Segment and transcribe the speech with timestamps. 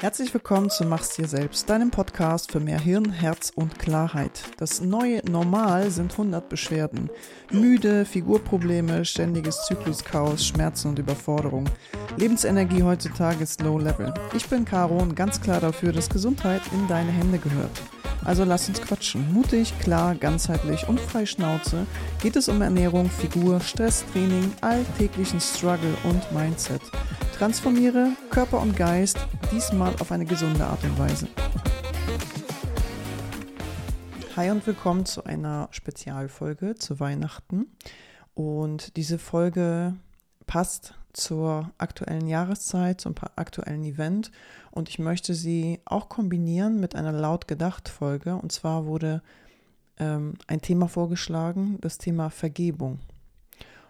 [0.00, 4.44] Herzlich willkommen zu Mach's dir selbst, deinem Podcast für mehr Hirn, Herz und Klarheit.
[4.56, 7.10] Das neue Normal sind 100 Beschwerden.
[7.52, 11.66] Müde, Figurprobleme, ständiges Zykluschaos, Schmerzen und Überforderung.
[12.16, 14.14] Lebensenergie heutzutage ist low level.
[14.34, 17.82] Ich bin Caro und ganz klar dafür, dass Gesundheit in deine Hände gehört.
[18.24, 19.30] Also lass uns quatschen.
[19.34, 21.86] Mutig, klar, ganzheitlich und frei Schnauze
[22.22, 26.80] geht es um Ernährung, Figur, Stresstraining, alltäglichen Struggle und Mindset.
[27.36, 29.18] Transformiere Körper und Geist,
[29.50, 31.26] diesmal auf eine gesunde Art und Weise.
[34.36, 37.66] Hi und willkommen zu einer Spezialfolge zu Weihnachten.
[38.34, 39.94] Und diese Folge
[40.46, 44.30] passt zur aktuellen Jahreszeit, zum aktuellen Event.
[44.70, 48.36] Und ich möchte sie auch kombinieren mit einer laut gedacht Folge.
[48.36, 49.20] Und zwar wurde
[49.98, 53.00] ähm, ein Thema vorgeschlagen, das Thema Vergebung.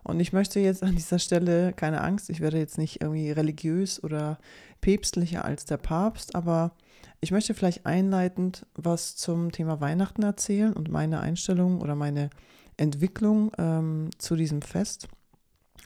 [0.02, 4.02] Und ich möchte jetzt an dieser Stelle, keine Angst, ich werde jetzt nicht irgendwie religiös
[4.02, 4.38] oder
[4.80, 6.72] päpstlicher als der Papst, aber
[7.20, 12.30] ich möchte vielleicht einleitend was zum Thema Weihnachten erzählen und meine Einstellung oder meine
[12.76, 15.08] Entwicklung ähm, zu diesem Fest.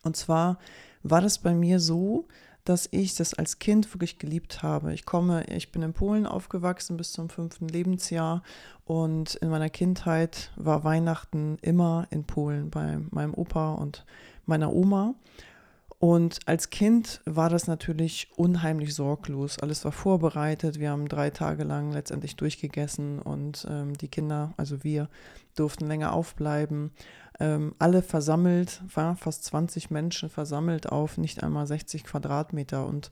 [0.03, 0.59] Und zwar
[1.03, 2.29] war das bei mir so,
[2.65, 4.95] dass ich das als Kind wirklich geliebt habe.
[4.95, 8.43] Ich komme, ich bin in Polen aufgewachsen bis zum fünften Lebensjahr
[8.85, 14.07] und in meiner Kindheit war Weihnachten immer in Polen bei meinem Opa und
[14.47, 15.15] meiner Oma.
[15.99, 19.59] Und als Kind war das natürlich unheimlich sorglos.
[19.59, 20.79] Alles war vorbereitet.
[20.79, 25.09] Wir haben drei Tage lang letztendlich durchgegessen und ähm, die Kinder, also wir,
[25.55, 26.93] durften länger aufbleiben.
[27.41, 32.87] Ähm, alle versammelt, war fast 20 Menschen versammelt auf nicht einmal 60 Quadratmeter.
[32.87, 33.11] Und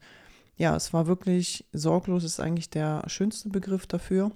[0.56, 4.33] ja, es war wirklich sorglos, ist eigentlich der schönste Begriff dafür.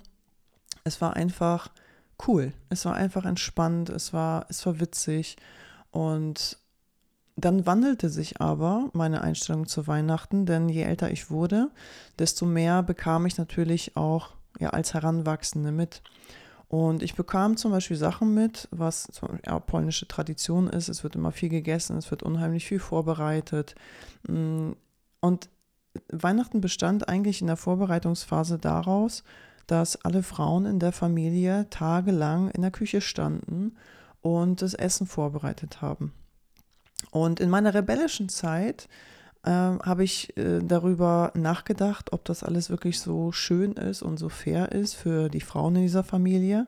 [0.84, 1.70] Es war einfach
[2.26, 2.52] cool.
[2.68, 3.90] Es war einfach entspannt.
[3.90, 5.36] Es war, es war witzig.
[5.90, 6.58] Und
[7.36, 11.70] dann wandelte sich aber meine Einstellung zu Weihnachten, denn je älter ich wurde,
[12.18, 16.02] desto mehr bekam ich natürlich auch ja, als Heranwachsende mit.
[16.68, 19.08] Und ich bekam zum Beispiel Sachen mit, was
[19.46, 20.88] ja, polnische Tradition ist.
[20.88, 23.74] Es wird immer viel gegessen, es wird unheimlich viel vorbereitet.
[24.26, 24.72] Mm,
[25.20, 25.48] und
[26.10, 29.24] Weihnachten bestand eigentlich in der Vorbereitungsphase daraus,
[29.66, 33.76] dass alle Frauen in der Familie tagelang in der Küche standen
[34.22, 36.12] und das Essen vorbereitet haben.
[37.16, 38.88] Und in meiner rebellischen Zeit
[39.42, 44.28] äh, habe ich äh, darüber nachgedacht, ob das alles wirklich so schön ist und so
[44.28, 46.66] fair ist für die Frauen in dieser Familie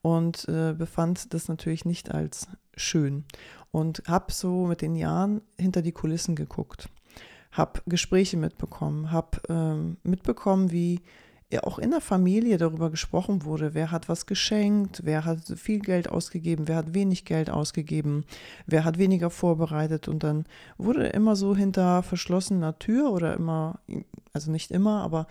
[0.00, 3.24] und äh, befand das natürlich nicht als schön
[3.72, 6.88] und habe so mit den Jahren hinter die Kulissen geguckt,
[7.50, 11.00] habe Gespräche mitbekommen, habe ähm, mitbekommen, wie
[11.62, 16.08] auch in der Familie darüber gesprochen wurde, wer hat was geschenkt, wer hat viel Geld
[16.10, 18.24] ausgegeben, wer hat wenig Geld ausgegeben,
[18.66, 20.08] wer hat weniger vorbereitet?
[20.08, 20.44] Und dann
[20.76, 23.80] wurde immer so hinter verschlossener Tür oder immer,
[24.34, 25.26] also nicht immer, aber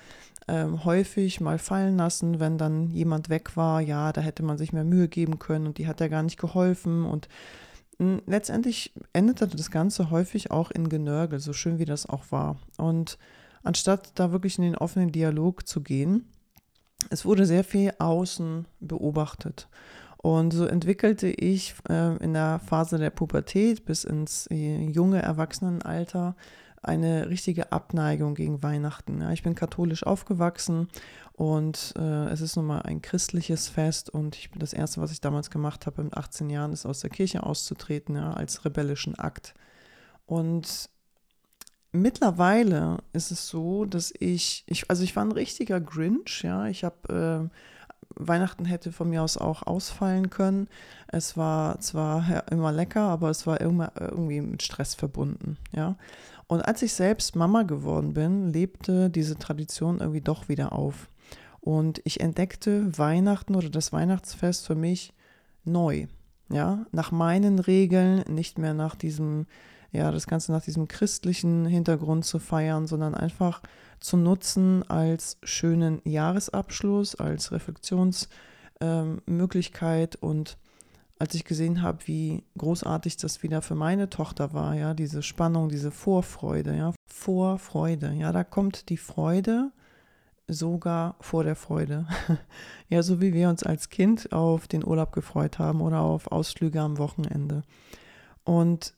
[0.48, 4.74] ähm, häufig mal fallen lassen, wenn dann jemand weg war, ja, da hätte man sich
[4.74, 7.06] mehr Mühe geben können und die hat ja gar nicht geholfen.
[7.06, 7.28] Und
[8.00, 12.58] hm, letztendlich endete das Ganze häufig auch in Genörgel, so schön wie das auch war.
[12.78, 13.20] Und
[13.68, 16.32] anstatt da wirklich in den offenen Dialog zu gehen.
[17.10, 19.68] Es wurde sehr viel außen beobachtet.
[20.18, 26.36] Und so entwickelte ich äh, in der Phase der Pubertät bis ins äh, junge Erwachsenenalter
[26.82, 29.22] eine richtige Abneigung gegen Weihnachten.
[29.22, 30.88] Ja, ich bin katholisch aufgewachsen
[31.34, 35.22] und äh, es ist nun mal ein christliches Fest und ich, das Erste, was ich
[35.22, 39.54] damals gemacht habe mit 18 Jahren, ist aus der Kirche auszutreten, ja, als rebellischen Akt.
[40.26, 40.90] Und
[41.92, 46.68] mittlerweile ist es so, dass ich, ich, also ich war ein richtiger Grinch, ja.
[46.68, 47.58] Ich habe äh,
[48.16, 50.68] Weihnachten hätte von mir aus auch ausfallen können.
[51.08, 55.96] Es war zwar immer lecker, aber es war immer irgendwie mit Stress verbunden, ja.
[56.48, 61.10] Und als ich selbst Mama geworden bin, lebte diese Tradition irgendwie doch wieder auf.
[61.60, 65.14] Und ich entdeckte Weihnachten oder das Weihnachtsfest für mich
[65.66, 66.08] neu,
[66.50, 69.46] ja, nach meinen Regeln, nicht mehr nach diesem
[69.92, 73.62] ja, das Ganze nach diesem christlichen Hintergrund zu feiern, sondern einfach
[74.00, 80.58] zu nutzen als schönen Jahresabschluss, als Reflexionsmöglichkeit ähm, und
[81.20, 85.70] als ich gesehen habe, wie großartig das wieder für meine Tochter war, ja, diese Spannung,
[85.70, 89.72] diese Vorfreude, ja, Vorfreude, ja, da kommt die Freude
[90.48, 92.08] sogar vor der Freude.
[92.90, 96.82] ja, so wie wir uns als Kind auf den Urlaub gefreut haben oder auf Ausflüge
[96.82, 97.64] am Wochenende.
[98.44, 98.94] Und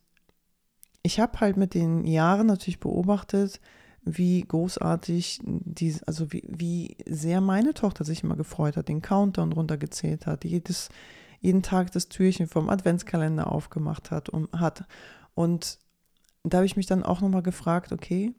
[1.04, 3.60] ich habe halt mit den Jahren natürlich beobachtet,
[4.04, 9.54] wie großartig die, also wie, wie sehr meine Tochter sich immer gefreut hat, den Countdown
[9.54, 10.90] runtergezählt hat, jedes,
[11.40, 14.86] jeden Tag das Türchen vom Adventskalender aufgemacht hat und hat.
[15.36, 15.80] Und
[16.44, 18.34] da habe ich mich dann auch nochmal gefragt, okay,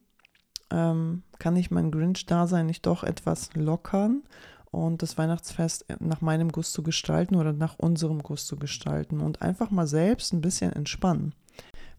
[0.71, 4.23] ähm, kann ich mein Grinch-Dasein nicht doch etwas lockern
[4.71, 9.87] und das Weihnachtsfest nach meinem Gusto gestalten oder nach unserem Gusto gestalten und einfach mal
[9.87, 11.35] selbst ein bisschen entspannen.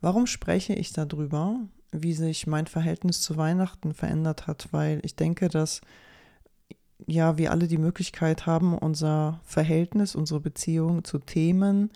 [0.01, 1.59] Warum spreche ich darüber,
[1.91, 4.67] wie sich mein Verhältnis zu Weihnachten verändert hat?
[4.71, 5.81] Weil ich denke, dass
[7.07, 11.91] ja wir alle die Möglichkeit haben, unser Verhältnis, unsere Beziehung zu Themen,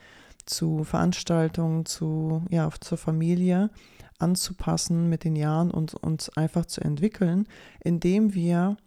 [0.45, 3.71] zu Veranstaltungen, zu ja zur Familie
[4.19, 7.47] anzupassen mit den Jahren und uns einfach zu entwickeln,
[7.83, 8.77] indem wir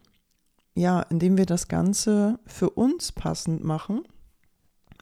[0.75, 4.03] ja, indem wir das Ganze für uns passend machen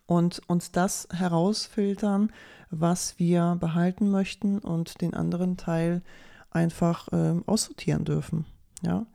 [0.06, 2.32] und uns das herausfiltern,
[2.70, 6.02] was wir behalten möchten und den anderen Teil
[6.50, 8.46] einfach äh, aussortieren dürfen.
[8.82, 9.06] Ja.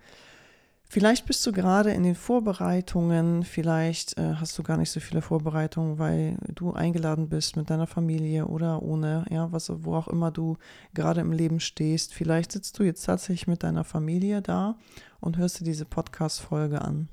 [0.93, 5.21] Vielleicht bist du gerade in den Vorbereitungen, vielleicht äh, hast du gar nicht so viele
[5.21, 10.31] Vorbereitungen, weil du eingeladen bist mit deiner Familie oder ohne, ja, was, wo auch immer
[10.31, 10.57] du
[10.93, 12.13] gerade im Leben stehst.
[12.13, 14.75] Vielleicht sitzt du jetzt tatsächlich mit deiner Familie da
[15.21, 17.07] und hörst dir diese Podcast-Folge an.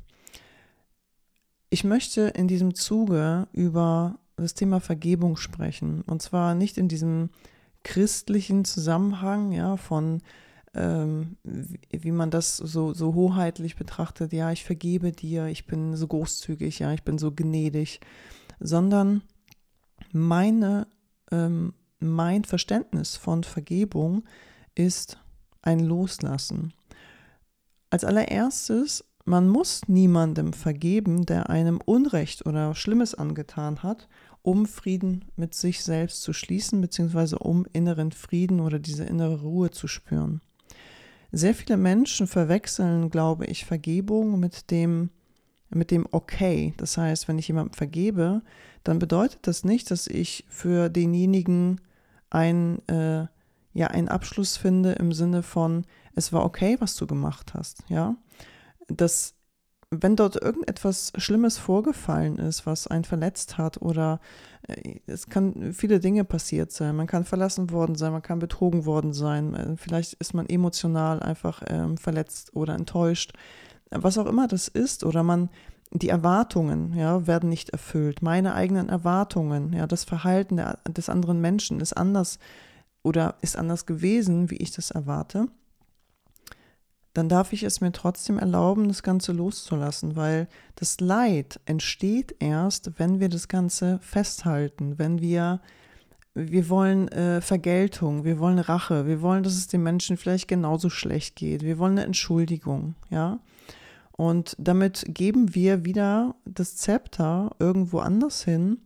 [1.70, 6.02] Ich möchte in diesem Zuge über das Thema Vergebung sprechen.
[6.02, 7.30] Und zwar nicht in diesem
[7.84, 10.20] christlichen Zusammenhang, ja, von
[10.74, 16.06] ähm, wie, man das so, so hoheitlich betrachtet, ja, ich vergebe dir, ich bin so
[16.06, 18.00] großzügig, ja, ich bin so gnädig,
[18.60, 19.22] sondern
[20.12, 20.86] meine,
[21.30, 24.24] ähm, mein Verständnis von Vergebung
[24.74, 25.18] ist
[25.62, 26.72] ein Loslassen.
[27.90, 34.08] Als allererstes, man muss niemandem vergeben, der einem Unrecht oder Schlimmes angetan hat,
[34.48, 39.70] um Frieden mit sich selbst zu schließen, beziehungsweise um inneren Frieden oder diese innere Ruhe
[39.70, 40.40] zu spüren.
[41.32, 45.10] Sehr viele Menschen verwechseln, glaube ich, Vergebung mit dem,
[45.68, 46.72] mit dem Okay.
[46.78, 48.40] Das heißt, wenn ich jemandem vergebe,
[48.84, 51.82] dann bedeutet das nicht, dass ich für denjenigen
[52.30, 53.26] ein, äh,
[53.74, 55.84] ja, einen Abschluss finde im Sinne von,
[56.14, 57.84] es war okay, was du gemacht hast.
[57.90, 58.16] Ja,
[58.88, 59.34] das
[59.90, 64.20] wenn dort irgendetwas Schlimmes vorgefallen ist, was einen verletzt hat oder
[64.66, 66.96] äh, es kann viele Dinge passiert sein.
[66.96, 71.20] Man kann verlassen worden sein, man kann betrogen worden sein, äh, vielleicht ist man emotional
[71.20, 73.32] einfach ähm, verletzt oder enttäuscht.
[73.90, 75.48] Was auch immer das ist oder man
[75.90, 78.20] die Erwartungen ja, werden nicht erfüllt.
[78.20, 82.38] Meine eigenen Erwartungen, ja, das Verhalten der, des anderen Menschen ist anders
[83.02, 85.48] oder ist anders gewesen, wie ich das erwarte
[87.18, 92.92] dann darf ich es mir trotzdem erlauben, das Ganze loszulassen, weil das Leid entsteht erst,
[93.00, 95.60] wenn wir das Ganze festhalten, wenn wir,
[96.34, 100.90] wir wollen äh, Vergeltung, wir wollen Rache, wir wollen, dass es den Menschen vielleicht genauso
[100.90, 103.40] schlecht geht, wir wollen eine Entschuldigung, ja.
[104.12, 108.78] Und damit geben wir wieder das Zepter irgendwo anders hin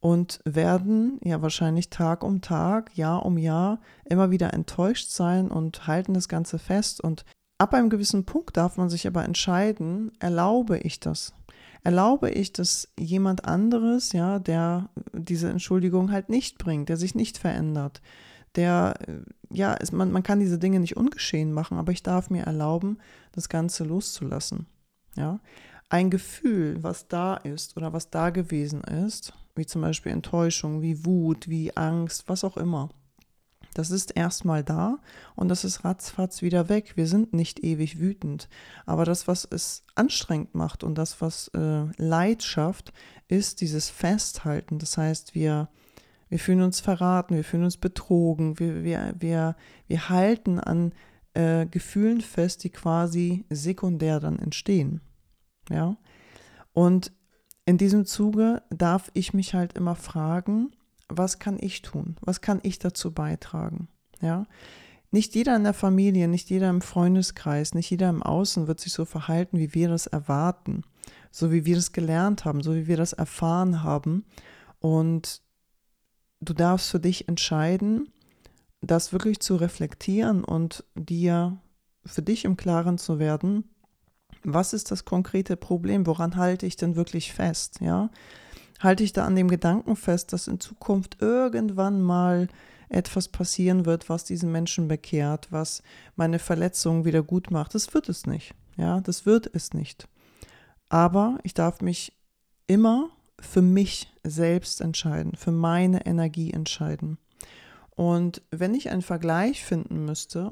[0.00, 5.86] und werden ja wahrscheinlich Tag um Tag, Jahr um Jahr immer wieder enttäuscht sein und
[5.86, 7.26] halten das Ganze fest und
[7.58, 11.34] Ab einem gewissen Punkt darf man sich aber entscheiden, erlaube ich das?
[11.82, 17.36] Erlaube ich, dass jemand anderes, ja, der diese Entschuldigung halt nicht bringt, der sich nicht
[17.38, 18.00] verändert,
[18.54, 18.94] der,
[19.50, 22.98] ja, ist, man, man kann diese Dinge nicht ungeschehen machen, aber ich darf mir erlauben,
[23.32, 24.66] das Ganze loszulassen.
[25.16, 25.40] Ja,
[25.88, 31.04] ein Gefühl, was da ist oder was da gewesen ist, wie zum Beispiel Enttäuschung, wie
[31.04, 32.90] Wut, wie Angst, was auch immer,
[33.78, 34.98] das ist erstmal da
[35.36, 36.96] und das ist ratzfatz wieder weg.
[36.96, 38.48] Wir sind nicht ewig wütend.
[38.86, 42.92] Aber das, was es anstrengend macht und das, was äh, Leid schafft,
[43.28, 44.80] ist dieses Festhalten.
[44.80, 45.68] Das heißt, wir,
[46.28, 49.54] wir fühlen uns verraten, wir fühlen uns betrogen, wir, wir, wir,
[49.86, 50.92] wir halten an
[51.34, 55.02] äh, Gefühlen fest, die quasi sekundär dann entstehen.
[55.70, 55.96] Ja.
[56.72, 57.12] Und
[57.64, 60.72] in diesem Zuge darf ich mich halt immer fragen,
[61.08, 62.16] was kann ich tun?
[62.20, 63.88] Was kann ich dazu beitragen?
[64.20, 64.46] Ja.
[65.10, 68.92] Nicht jeder in der Familie, nicht jeder im Freundeskreis, nicht jeder im Außen wird sich
[68.92, 70.82] so verhalten, wie wir das erwarten,
[71.30, 74.26] so wie wir das gelernt haben, so wie wir das erfahren haben.
[74.80, 75.40] Und
[76.40, 78.10] du darfst für dich entscheiden,
[78.82, 81.58] das wirklich zu reflektieren und dir
[82.04, 83.64] für dich im Klaren zu werden,
[84.44, 88.10] was ist das konkrete Problem, woran halte ich denn wirklich fest, ja?
[88.80, 92.48] Halte ich da an dem Gedanken fest, dass in Zukunft irgendwann mal
[92.88, 95.82] etwas passieren wird, was diesen Menschen bekehrt, was
[96.16, 97.74] meine Verletzung wieder gut macht.
[97.74, 98.54] Das wird es nicht.
[98.76, 100.08] Ja, das wird es nicht.
[100.88, 102.12] Aber ich darf mich
[102.66, 107.18] immer für mich selbst entscheiden, für meine Energie entscheiden.
[107.90, 110.50] Und wenn ich einen Vergleich finden müsste,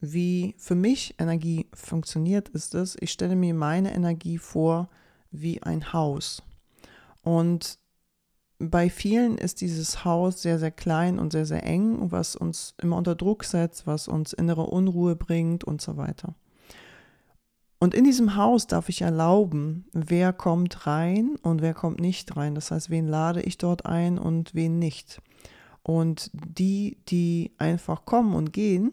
[0.00, 4.88] wie für mich Energie funktioniert, ist es, ich stelle mir meine Energie vor
[5.30, 6.42] wie ein Haus.
[7.22, 7.78] Und
[8.58, 12.96] bei vielen ist dieses Haus sehr, sehr klein und sehr, sehr eng, was uns immer
[12.96, 16.34] unter Druck setzt, was uns innere Unruhe bringt und so weiter.
[17.78, 22.54] Und in diesem Haus darf ich erlauben, wer kommt rein und wer kommt nicht rein.
[22.54, 25.22] Das heißt, wen lade ich dort ein und wen nicht.
[25.82, 28.92] Und die, die einfach kommen und gehen,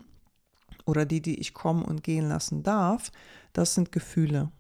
[0.86, 3.12] oder die, die ich kommen und gehen lassen darf,
[3.52, 4.52] das sind Gefühle.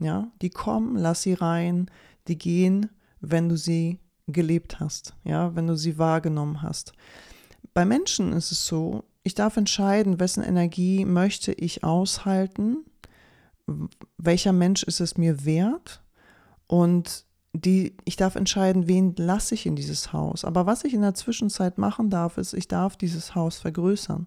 [0.00, 1.88] Ja, die kommen, lass sie rein,
[2.26, 6.92] die gehen, wenn du sie gelebt hast, ja, wenn du sie wahrgenommen hast.
[7.74, 12.84] Bei Menschen ist es so, ich darf entscheiden, wessen Energie möchte ich aushalten,
[14.16, 16.02] welcher Mensch ist es mir wert
[16.66, 20.44] und die, ich darf entscheiden, wen lasse ich in dieses Haus.
[20.44, 24.26] Aber was ich in der Zwischenzeit machen darf, ist, ich darf dieses Haus vergrößern.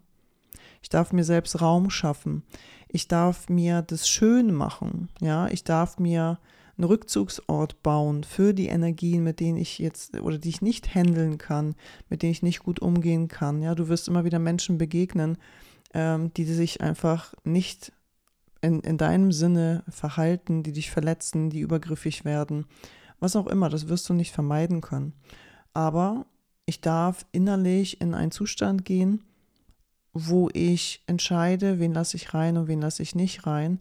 [0.81, 2.43] Ich darf mir selbst Raum schaffen.
[2.87, 5.09] Ich darf mir das schön machen.
[5.21, 6.39] Ja, ich darf mir
[6.81, 11.37] einen Rückzugsort bauen für die Energien, mit denen ich jetzt oder die ich nicht handeln
[11.37, 11.75] kann,
[12.09, 13.61] mit denen ich nicht gut umgehen kann.
[13.61, 15.37] Ja, du wirst immer wieder Menschen begegnen,
[15.93, 17.93] ähm, die sich einfach nicht
[18.61, 22.65] in, in deinem Sinne verhalten, die dich verletzen, die übergriffig werden,
[23.19, 25.13] was auch immer, das wirst du nicht vermeiden können.
[25.73, 26.25] Aber
[26.65, 29.23] ich darf innerlich in einen Zustand gehen,
[30.13, 33.79] wo ich entscheide, wen lasse ich rein und wen lasse ich nicht rein.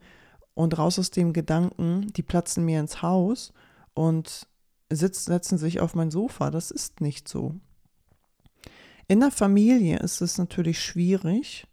[0.55, 3.53] Und raus aus dem Gedanken, die platzen mir ins Haus
[3.95, 4.47] und
[4.91, 6.51] sitz, setzen sich auf mein Sofa.
[6.51, 7.55] Das ist nicht so.
[9.09, 11.67] In der Familie ist es natürlich schwierig.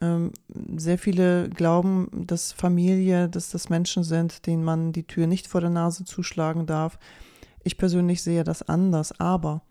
[0.00, 0.32] Ähm,
[0.76, 5.60] sehr viele glauben, dass Familie, dass das Menschen sind, denen man die Tür nicht vor
[5.60, 6.98] der Nase zuschlagen darf.
[7.62, 9.62] Ich persönlich sehe das anders, aber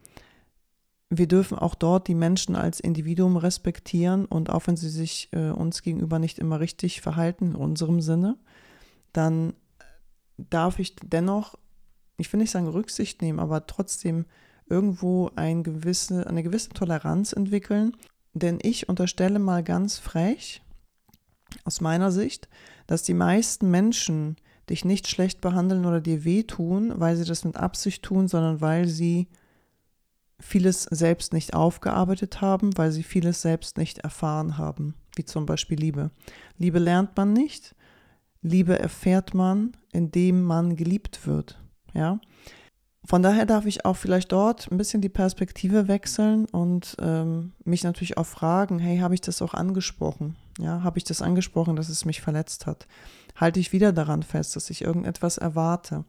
[1.13, 5.49] wir dürfen auch dort die Menschen als Individuum respektieren und auch wenn sie sich äh,
[5.49, 8.37] uns gegenüber nicht immer richtig verhalten in unserem Sinne,
[9.11, 9.53] dann
[10.37, 11.59] darf ich dennoch,
[12.15, 14.25] ich will nicht sagen Rücksicht nehmen, aber trotzdem
[14.69, 17.97] irgendwo ein gewisse, eine gewisse Toleranz entwickeln.
[18.33, 20.61] Denn ich unterstelle mal ganz frech,
[21.65, 22.47] aus meiner Sicht,
[22.87, 24.37] dass die meisten Menschen
[24.69, 28.87] dich nicht schlecht behandeln oder dir wehtun, weil sie das mit Absicht tun, sondern weil
[28.87, 29.27] sie
[30.41, 35.79] vieles selbst nicht aufgearbeitet haben, weil sie vieles selbst nicht erfahren haben, wie zum Beispiel
[35.79, 36.11] Liebe.
[36.57, 37.75] Liebe lernt man nicht,
[38.41, 41.59] Liebe erfährt man, indem man geliebt wird.
[41.93, 42.19] Ja.
[43.03, 47.83] Von daher darf ich auch vielleicht dort ein bisschen die Perspektive wechseln und ähm, mich
[47.83, 50.35] natürlich auch fragen, hey, habe ich das auch angesprochen?
[50.59, 52.87] Ja, habe ich das angesprochen, dass es mich verletzt hat?
[53.35, 56.05] Halte ich wieder daran fest, dass ich irgendetwas erwarte?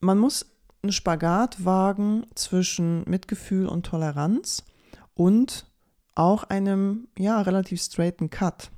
[0.00, 0.46] Man muss
[0.82, 4.64] einen Spagat wagen zwischen Mitgefühl und Toleranz
[5.14, 5.66] und
[6.14, 8.70] auch einem ja relativ straighten Cut.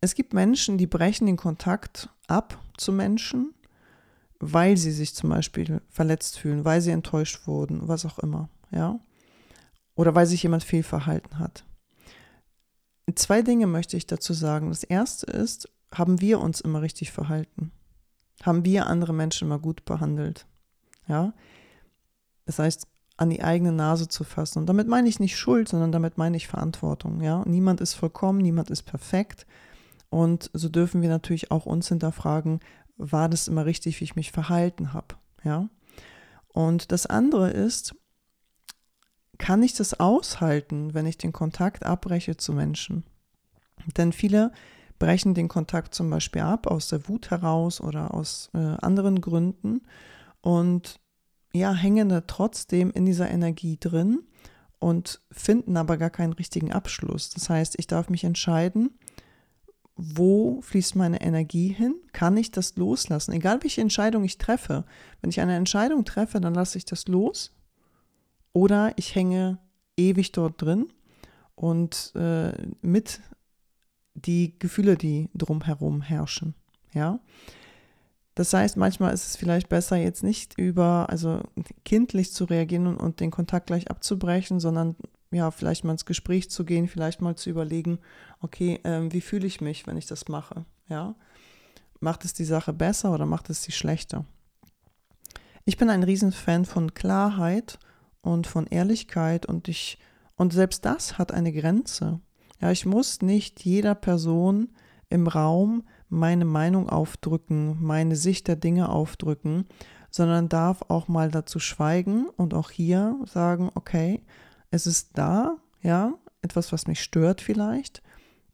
[0.00, 3.54] Es gibt Menschen, die brechen den Kontakt ab zu Menschen,
[4.40, 8.98] weil sie sich zum Beispiel verletzt fühlen, weil sie enttäuscht wurden, was auch immer, ja,
[9.94, 11.64] oder weil sich jemand fehlverhalten hat.
[13.14, 14.70] Zwei Dinge möchte ich dazu sagen.
[14.70, 17.72] Das erste ist, haben wir uns immer richtig verhalten?
[18.42, 20.46] Haben wir andere Menschen mal gut behandelt.
[21.08, 21.32] Ja,
[22.46, 24.58] das heißt, an die eigene Nase zu fassen.
[24.58, 27.20] Und damit meine ich nicht Schuld, sondern damit meine ich Verantwortung.
[27.20, 29.46] Ja, niemand ist vollkommen, niemand ist perfekt.
[30.10, 32.60] Und so dürfen wir natürlich auch uns hinterfragen,
[32.96, 35.14] war das immer richtig, wie ich mich verhalten habe?
[35.44, 35.68] Ja.
[36.48, 37.94] Und das andere ist,
[39.38, 43.04] kann ich das aushalten, wenn ich den Kontakt abbreche zu Menschen?
[43.96, 44.52] Denn viele
[45.02, 49.82] brechen den Kontakt zum Beispiel ab aus der Wut heraus oder aus äh, anderen Gründen
[50.42, 51.00] und
[51.52, 54.20] ja, hängen da trotzdem in dieser Energie drin
[54.78, 57.30] und finden aber gar keinen richtigen Abschluss.
[57.30, 58.90] Das heißt, ich darf mich entscheiden,
[59.96, 61.96] wo fließt meine Energie hin?
[62.12, 63.32] Kann ich das loslassen?
[63.32, 64.84] Egal welche Entscheidung ich treffe.
[65.20, 67.50] Wenn ich eine Entscheidung treffe, dann lasse ich das los.
[68.52, 69.58] Oder ich hänge
[69.96, 70.92] ewig dort drin
[71.56, 73.20] und äh, mit
[74.14, 76.54] die Gefühle, die drumherum herrschen.
[76.92, 77.20] Ja.
[78.34, 81.40] Das heißt, manchmal ist es vielleicht besser, jetzt nicht über, also
[81.84, 84.96] kindlich zu reagieren und, und den Kontakt gleich abzubrechen, sondern
[85.30, 87.98] ja, vielleicht mal ins Gespräch zu gehen, vielleicht mal zu überlegen,
[88.40, 90.64] okay, ähm, wie fühle ich mich, wenn ich das mache?
[90.88, 91.14] Ja.
[92.00, 94.24] Macht es die Sache besser oder macht es sie schlechter?
[95.64, 97.78] Ich bin ein Riesenfan von Klarheit
[98.20, 99.98] und von Ehrlichkeit und ich,
[100.36, 102.20] und selbst das hat eine Grenze.
[102.62, 104.68] Ja, ich muss nicht jeder Person
[105.10, 109.66] im Raum meine Meinung aufdrücken, meine Sicht der Dinge aufdrücken,
[110.10, 114.22] sondern darf auch mal dazu schweigen und auch hier sagen, okay,
[114.70, 118.00] es ist da, ja, etwas, was mich stört vielleicht,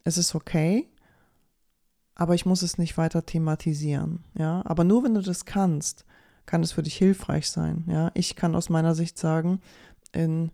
[0.03, 0.89] es ist okay,
[2.15, 6.05] aber ich muss es nicht weiter thematisieren, ja, aber nur wenn du das kannst,
[6.47, 7.85] kann es für dich hilfreich sein.
[7.87, 9.61] Ja, ich kann aus meiner Sicht sagen,
[10.13, 10.51] in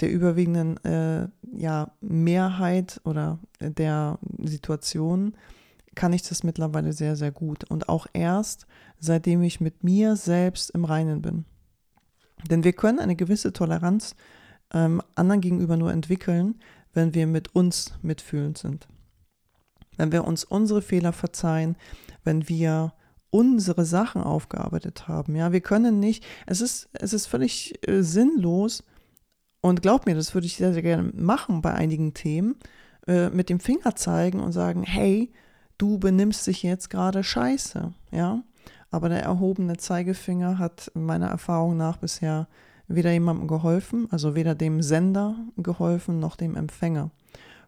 [0.00, 5.34] der überwiegenden äh, ja, Mehrheit oder der Situation
[5.94, 7.64] kann ich das mittlerweile sehr, sehr gut.
[7.64, 8.66] Und auch erst,
[9.00, 11.44] seitdem ich mit mir selbst im Reinen bin.
[12.48, 14.14] Denn wir können eine gewisse Toleranz
[14.72, 16.60] ähm, anderen gegenüber nur entwickeln,
[16.92, 18.86] wenn wir mit uns mitfühlend sind.
[19.96, 21.76] Wenn wir uns unsere Fehler verzeihen,
[22.22, 22.92] wenn wir
[23.30, 25.36] unsere Sachen aufgearbeitet haben.
[25.36, 28.84] Ja, wir können nicht, es ist, es ist völlig äh, sinnlos,
[29.60, 32.56] und glaub mir, das würde ich sehr, sehr gerne machen bei einigen Themen,
[33.06, 35.32] äh, mit dem Finger zeigen und sagen, hey,
[35.78, 38.42] du benimmst dich jetzt gerade scheiße, ja.
[38.90, 42.48] Aber der erhobene Zeigefinger hat meiner Erfahrung nach bisher
[42.86, 47.10] weder jemandem geholfen, also weder dem Sender geholfen noch dem Empfänger.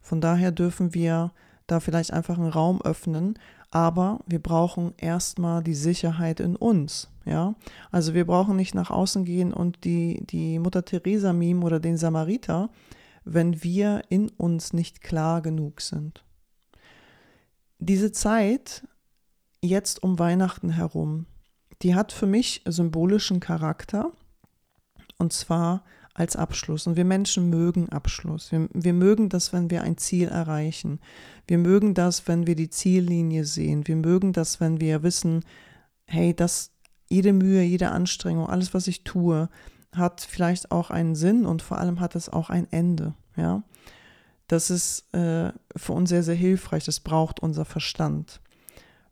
[0.00, 1.32] Von daher dürfen wir
[1.66, 3.38] da vielleicht einfach einen Raum öffnen,
[3.70, 7.08] aber wir brauchen erstmal die Sicherheit in uns.
[7.24, 7.54] Ja,
[7.90, 11.96] also wir brauchen nicht nach außen gehen und die, die Mutter Teresa Meme oder den
[11.96, 12.70] Samariter,
[13.24, 16.24] wenn wir in uns nicht klar genug sind.
[17.78, 18.86] Diese Zeit
[19.62, 21.26] jetzt um Weihnachten herum,
[21.82, 24.10] die hat für mich symbolischen Charakter
[25.18, 26.86] und zwar als Abschluss.
[26.86, 28.52] Und wir Menschen mögen Abschluss.
[28.52, 31.00] Wir, wir mögen das, wenn wir ein Ziel erreichen.
[31.46, 33.86] Wir mögen das, wenn wir die Ziellinie sehen.
[33.86, 35.44] Wir mögen das, wenn wir wissen,
[36.06, 36.72] hey, das,
[37.08, 39.48] jede Mühe, jede Anstrengung, alles, was ich tue,
[39.94, 43.14] hat vielleicht auch einen Sinn und vor allem hat es auch ein Ende.
[43.36, 43.62] Ja,
[44.46, 46.84] das ist äh, für uns sehr, sehr hilfreich.
[46.84, 48.40] Das braucht unser Verstand.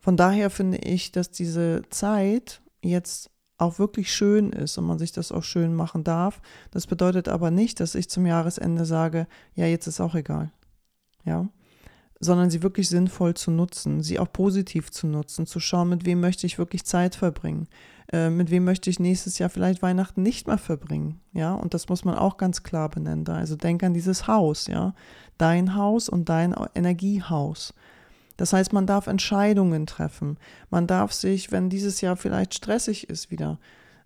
[0.01, 5.13] Von daher finde ich, dass diese Zeit jetzt auch wirklich schön ist und man sich
[5.13, 6.41] das auch schön machen darf.
[6.71, 10.53] Das bedeutet aber nicht, dass ich zum Jahresende sage, ja, jetzt ist auch egal.
[11.25, 11.49] Ja.
[12.21, 16.21] Sondern sie wirklich sinnvoll zu nutzen, sie auch positiv zu nutzen, zu schauen, mit wem
[16.21, 17.69] möchte ich wirklich Zeit verbringen,
[18.13, 21.89] äh, mit wem möchte ich nächstes Jahr vielleicht Weihnachten nicht mehr verbringen, ja, und das
[21.89, 23.29] muss man auch ganz klar benennen.
[23.29, 24.95] Also denk an dieses Haus, ja,
[25.37, 27.73] dein Haus und dein Energiehaus.
[28.39, 30.39] Das heißt, man darf Entscheidungen treffen.
[30.71, 33.59] Man darf sich, wenn dieses Jahr vielleicht stressig ist wieder,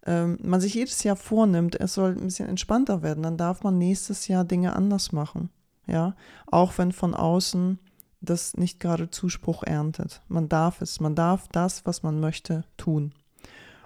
[0.05, 3.79] ähm, man sich jedes Jahr vornimmt, es soll ein bisschen entspannter werden, dann darf man
[3.79, 5.51] nächstes Jahr Dinge anders machen.
[5.87, 6.17] Ja,
[6.47, 7.79] auch wenn von außen
[8.21, 10.23] das nicht gerade Zuspruch erntet.
[10.29, 13.13] Man darf es, man darf das, was man möchte, tun.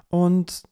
[0.08, 0.62] Und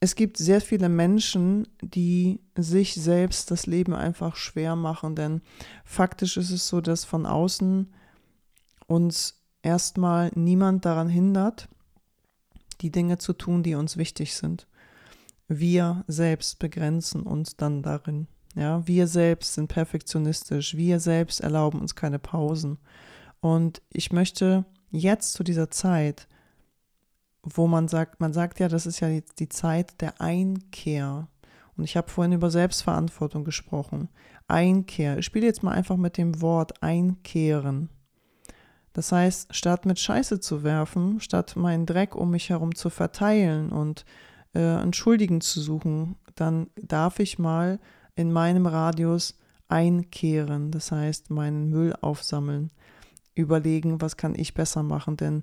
[0.00, 5.40] es gibt sehr viele Menschen, die sich selbst das Leben einfach schwer machen, denn
[5.84, 7.92] faktisch ist es so, dass von außen
[8.86, 11.68] uns erstmal niemand daran hindert,
[12.80, 14.66] die Dinge zu tun, die uns wichtig sind.
[15.48, 18.26] Wir selbst begrenzen uns dann darin.
[18.54, 20.76] Ja, wir selbst sind perfektionistisch.
[20.76, 22.78] Wir selbst erlauben uns keine Pausen.
[23.40, 26.26] Und ich möchte jetzt zu dieser Zeit,
[27.42, 31.28] wo man sagt, man sagt ja, das ist ja die, die Zeit der Einkehr.
[31.76, 34.08] Und ich habe vorhin über Selbstverantwortung gesprochen.
[34.48, 35.18] Einkehr.
[35.18, 37.90] Ich spiele jetzt mal einfach mit dem Wort einkehren.
[38.96, 43.70] Das heißt, statt mit Scheiße zu werfen, statt meinen Dreck um mich herum zu verteilen
[43.70, 44.06] und
[44.54, 47.78] äh, einen Schuldigen zu suchen, dann darf ich mal
[48.14, 52.70] in meinem Radius einkehren, das heißt meinen Müll aufsammeln,
[53.34, 55.42] überlegen, was kann ich besser machen, denn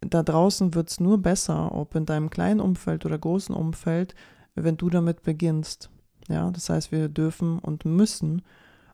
[0.00, 4.14] da draußen wird es nur besser, ob in deinem kleinen Umfeld oder großen Umfeld,
[4.54, 5.90] wenn du damit beginnst.
[6.28, 8.42] Ja, das heißt, wir dürfen und müssen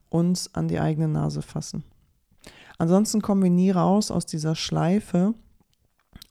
[0.09, 1.85] uns an die eigene Nase fassen.
[2.79, 5.35] Ansonsten kommen wir nie raus aus dieser Schleife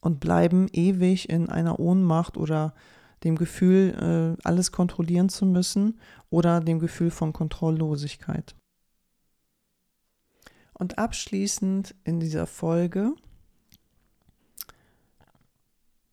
[0.01, 2.73] und bleiben ewig in einer Ohnmacht oder
[3.23, 8.55] dem Gefühl, äh, alles kontrollieren zu müssen oder dem Gefühl von Kontrolllosigkeit.
[10.73, 13.13] Und abschließend in dieser Folge,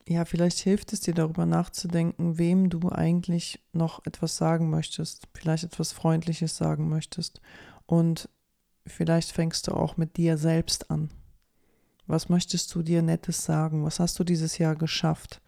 [0.08, 5.64] ja, vielleicht hilft es dir darüber nachzudenken, wem du eigentlich noch etwas sagen möchtest, vielleicht
[5.64, 7.40] etwas Freundliches sagen möchtest
[7.86, 8.28] und
[8.86, 11.10] Vielleicht fängst du auch mit dir selbst an.
[12.06, 13.84] Was möchtest du dir Nettes sagen?
[13.84, 15.40] Was hast du dieses Jahr geschafft?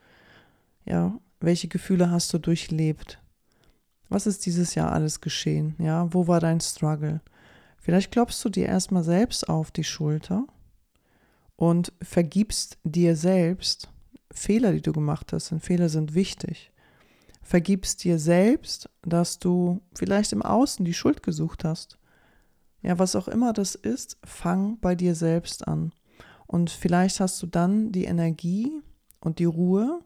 [0.85, 3.20] Ja, welche Gefühle hast du durchlebt?
[4.09, 5.75] Was ist dieses Jahr alles geschehen?
[5.79, 7.20] Ja, wo war dein Struggle?
[7.79, 10.47] Vielleicht klopfst du dir erstmal selbst auf die Schulter
[11.57, 13.90] und vergibst dir selbst
[14.31, 16.73] Fehler, die du gemacht hast, denn Fehler sind wichtig.
[17.42, 21.99] Vergibst dir selbst, dass du vielleicht im Außen die Schuld gesucht hast
[22.85, 25.92] ja, was auch immer das ist, fang bei dir selbst an.
[26.47, 28.70] Und vielleicht hast du dann die Energie
[29.20, 30.01] und die Ruhe,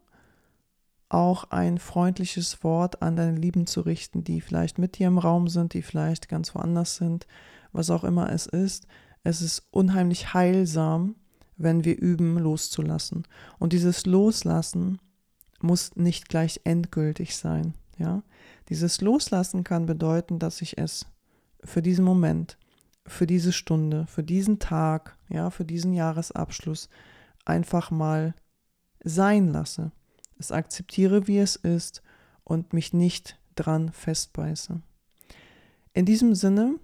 [1.08, 5.48] auch ein freundliches Wort an deine Lieben zu richten, die vielleicht mit dir im Raum
[5.48, 7.26] sind, die vielleicht ganz woanders sind,
[7.72, 8.86] was auch immer es ist.
[9.24, 11.16] Es ist unheimlich heilsam,
[11.56, 13.26] wenn wir üben, loszulassen.
[13.58, 15.00] Und dieses Loslassen
[15.60, 17.74] muss nicht gleich endgültig sein.
[17.98, 18.22] Ja,
[18.68, 21.06] dieses Loslassen kann bedeuten, dass ich es
[21.64, 22.57] für diesen Moment,
[23.08, 26.88] für diese Stunde, für diesen Tag, ja, für diesen Jahresabschluss
[27.44, 28.34] einfach mal
[29.02, 29.92] sein lasse.
[30.38, 32.02] Es akzeptiere, wie es ist
[32.44, 34.80] und mich nicht dran festbeiße.
[35.92, 36.76] In diesem Sinne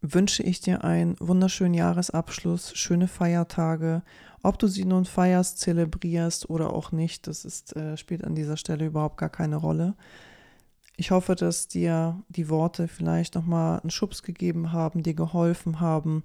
[0.00, 4.02] wünsche ich dir einen wunderschönen Jahresabschluss, schöne Feiertage.
[4.42, 8.56] Ob du sie nun feierst, zelebrierst oder auch nicht, das ist, äh, spielt an dieser
[8.56, 9.94] Stelle überhaupt gar keine Rolle.
[10.96, 16.24] Ich hoffe, dass dir die Worte vielleicht nochmal einen Schubs gegeben haben, dir geholfen haben.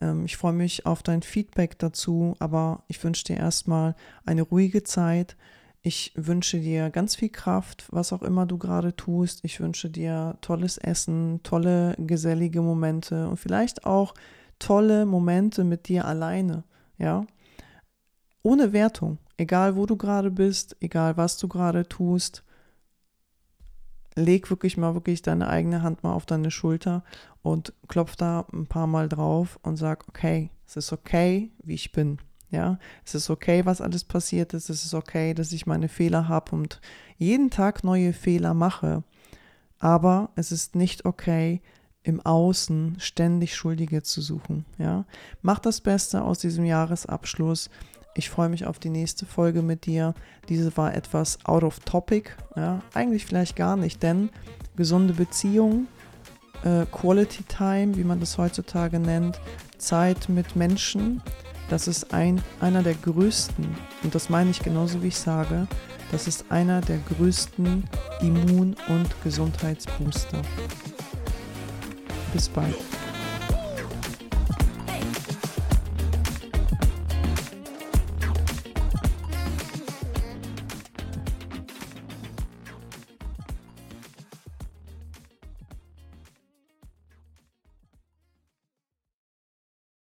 [0.00, 4.84] Ähm, ich freue mich auf dein Feedback dazu, aber ich wünsche dir erstmal eine ruhige
[4.84, 5.36] Zeit.
[5.82, 9.40] Ich wünsche dir ganz viel Kraft, was auch immer du gerade tust.
[9.44, 14.14] Ich wünsche dir tolles Essen, tolle gesellige Momente und vielleicht auch
[14.58, 16.64] tolle Momente mit dir alleine,
[16.98, 17.26] ja?
[18.42, 22.42] Ohne Wertung, egal wo du gerade bist, egal was du gerade tust.
[24.14, 27.04] Leg wirklich mal wirklich deine eigene Hand mal auf deine Schulter
[27.42, 31.92] und klopf da ein paar Mal drauf und sag, okay, es ist okay, wie ich
[31.92, 32.18] bin.
[32.50, 34.70] Ja, es ist okay, was alles passiert ist.
[34.70, 36.80] Es ist okay, dass ich meine Fehler habe und
[37.16, 39.04] jeden Tag neue Fehler mache.
[39.78, 41.62] Aber es ist nicht okay,
[42.02, 44.64] im Außen ständig Schuldige zu suchen.
[44.78, 45.04] Ja,
[45.42, 47.70] mach das Beste aus diesem Jahresabschluss.
[48.14, 50.14] Ich freue mich auf die nächste Folge mit dir.
[50.48, 52.30] Diese war etwas out of topic.
[52.56, 54.30] Ja, eigentlich vielleicht gar nicht, denn
[54.76, 55.88] gesunde Beziehungen,
[56.64, 59.40] äh, Quality Time, wie man das heutzutage nennt,
[59.78, 61.22] Zeit mit Menschen,
[61.68, 63.64] das ist ein, einer der größten,
[64.02, 65.68] und das meine ich genauso wie ich sage,
[66.10, 67.84] das ist einer der größten
[68.20, 70.42] Immun- und Gesundheitsbooster.
[72.32, 72.74] Bis bald.